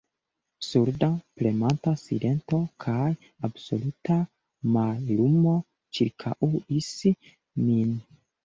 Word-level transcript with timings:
Surda, 0.67 1.09
premanta 1.41 1.91
silento 2.03 2.61
kaj 2.85 3.11
absoluta 3.49 4.17
mallumo 4.79 5.55
ĉirkaŭis 5.99 6.93
min. 7.69 7.97